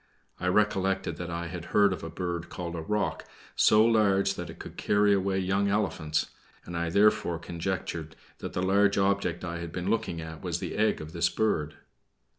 I 0.39 0.47
recollected 0.47 1.17
that 1.17 1.29
I 1.29 1.45
had 1.45 1.65
heard 1.65 1.93
of 1.93 2.03
a 2.03 2.09
bird 2.09 2.49
called 2.49 2.73
the 2.73 2.81
roc, 2.81 3.23
so 3.55 3.85
large 3.85 4.33
that 4.33 4.49
it 4.49 4.57
could 4.57 4.75
carry 4.75 5.13
away 5.13 5.37
young 5.37 5.67
elephants, 5.69 6.31
and 6.65 6.75
I 6.75 6.89
therefore 6.89 7.37
conjectured 7.37 8.15
that 8.39 8.53
the 8.53 8.63
large 8.63 8.97
object 8.97 9.45
I 9.45 9.59
had 9.59 9.71
been 9.71 9.91
looking 9.91 10.19
at 10.19 10.41
was 10.41 10.57
the 10.57 10.73
egg 10.75 11.01
of 11.01 11.13
this 11.13 11.29
bird. 11.29 11.75